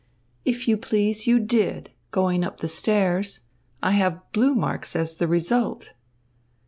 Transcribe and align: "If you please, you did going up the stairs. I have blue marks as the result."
"If 0.45 0.67
you 0.67 0.77
please, 0.77 1.27
you 1.27 1.39
did 1.39 1.91
going 2.09 2.43
up 2.43 2.59
the 2.61 2.67
stairs. 2.67 3.41
I 3.83 3.91
have 3.91 4.31
blue 4.31 4.55
marks 4.55 4.95
as 4.95 5.13
the 5.17 5.27
result." 5.27 5.93